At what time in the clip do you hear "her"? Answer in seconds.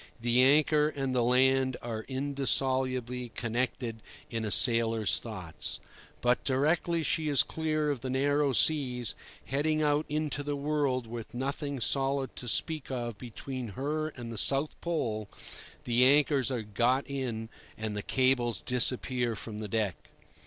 13.77-14.07